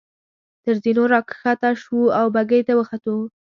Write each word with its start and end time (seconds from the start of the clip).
تر 0.63 0.75
زینو 0.83 1.03
را 1.11 1.19
کښته 1.29 1.69
شوو 1.81 2.13
او 2.19 2.25
بګۍ 2.35 2.61
ته 2.67 2.73
وختو. 2.79 3.15